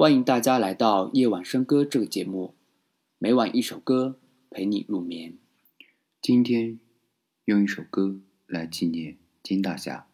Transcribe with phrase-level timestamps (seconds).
[0.00, 2.54] 欢迎大家来到夜晚笙歌这个节目，
[3.18, 5.36] 每晚一首歌陪你入眠。
[6.22, 6.78] 今天
[7.46, 10.07] 用一首歌来纪念金大侠。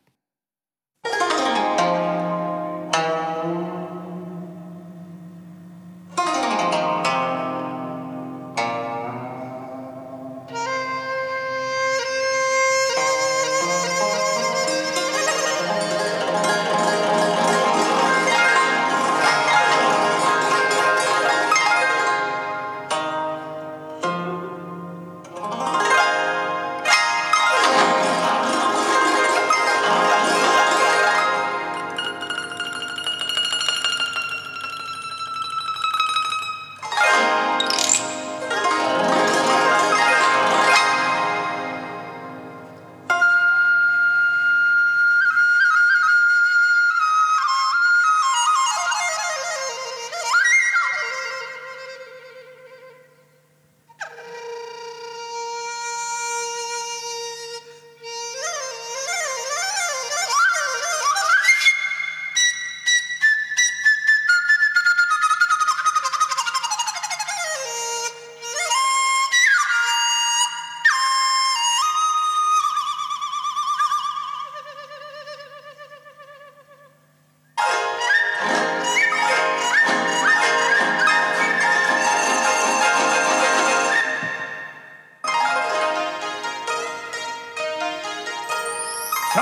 [89.35, 89.41] 沧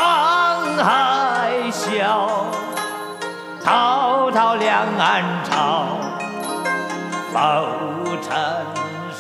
[0.83, 2.47] 海笑，
[3.63, 5.99] 滔滔两岸潮，
[7.31, 7.37] 浮
[8.23, 8.33] 沉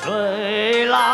[0.02, 1.11] 水浪